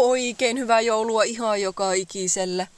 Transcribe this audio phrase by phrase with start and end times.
[0.00, 2.68] Oikein hyvää joulua ihan joka ikiselle.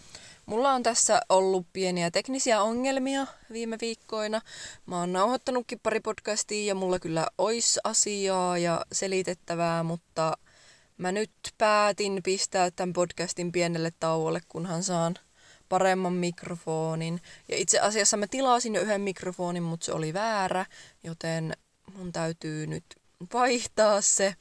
[0.46, 4.40] Mulla on tässä ollut pieniä teknisiä ongelmia viime viikkoina.
[4.86, 10.32] Mä oon nauhoittanutkin pari podcastia ja mulla kyllä ois asiaa ja selitettävää, mutta
[10.98, 15.14] mä nyt päätin pistää tämän podcastin pienelle tauolle, kunhan saan
[15.68, 17.20] paremman mikrofonin.
[17.48, 20.66] Ja itse asiassa mä tilasin jo yhden mikrofonin, mutta se oli väärä,
[21.04, 21.52] joten
[21.94, 22.84] mun täytyy nyt
[23.34, 24.34] vaihtaa se.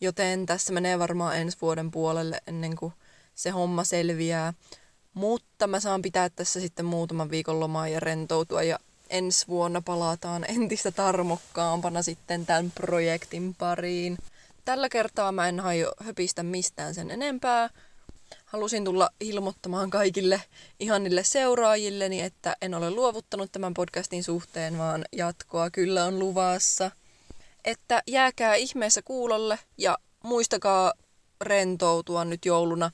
[0.00, 2.92] Joten tässä menee varmaan ensi vuoden puolelle ennen kuin
[3.34, 4.54] se homma selviää.
[5.14, 8.78] Mutta mä saan pitää tässä sitten muutaman viikon lomaa ja rentoutua ja
[9.10, 14.18] ensi vuonna palataan entistä tarmokkaampana sitten tämän projektin pariin.
[14.64, 17.70] Tällä kertaa mä en haio höpistä mistään sen enempää.
[18.44, 20.42] Halusin tulla ilmoittamaan kaikille
[20.80, 26.90] ihanille seuraajilleni, että en ole luovuttanut tämän podcastin suhteen, vaan jatkoa kyllä on luvassa–
[27.66, 30.92] että jääkää ihmeessä kuulolle ja muistakaa
[31.40, 32.90] rentoutua nyt jouluna.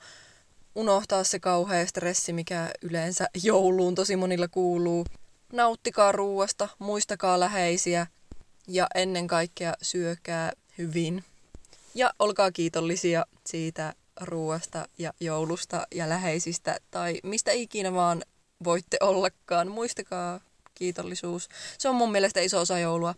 [0.75, 5.05] Unohtaa se kauhea stressi, mikä yleensä jouluun tosi monilla kuuluu.
[5.53, 8.07] Nauttikaa ruuasta, muistakaa läheisiä
[8.67, 11.23] ja ennen kaikkea syökää hyvin.
[11.95, 18.23] Ja olkaa kiitollisia siitä ruuasta ja joulusta ja läheisistä tai mistä ikinä vaan
[18.63, 19.67] voitte ollakaan.
[19.67, 20.39] Muistakaa
[20.75, 21.49] kiitollisuus.
[21.77, 23.15] Se on mun mielestä iso osa joulua.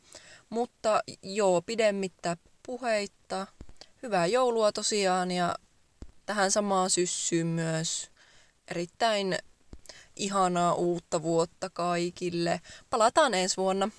[0.49, 3.47] Mutta joo, pidemmittä puheitta.
[4.03, 5.55] Hyvää joulua tosiaan ja
[6.25, 8.11] tähän samaan syssyyn myös
[8.67, 9.37] erittäin
[10.15, 12.61] ihanaa uutta vuotta kaikille.
[12.89, 13.89] Palataan ensi vuonna.